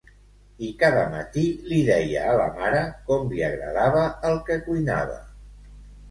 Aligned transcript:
I 0.67 0.67
cada 0.83 1.01
matí 1.09 1.41
li 1.73 1.81
deia 1.89 2.23
a 2.29 2.31
la 2.39 2.47
mare 2.55 2.79
com 3.09 3.27
li 3.33 3.43
agradava 3.49 4.01
el 4.31 4.39
que 4.49 4.57
cuinava. 4.69 5.19